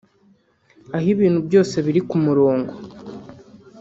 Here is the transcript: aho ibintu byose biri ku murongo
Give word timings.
aho 0.95 1.07
ibintu 1.13 1.39
byose 1.47 1.75
biri 1.85 2.01
ku 2.09 2.15
murongo 2.25 2.71